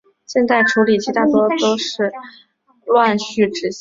[0.25, 1.47] 现代处理器大都
[1.77, 2.11] 是
[2.87, 3.69] 乱序执行。